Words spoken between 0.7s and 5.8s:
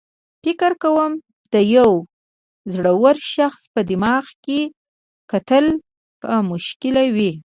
کوم د یو زړور شخص په دماغ کې کتل